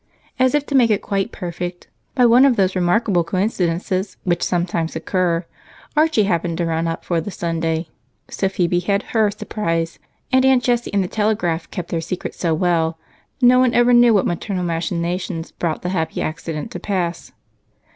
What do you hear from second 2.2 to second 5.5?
one of those remarkable coincidences which sometimes occur,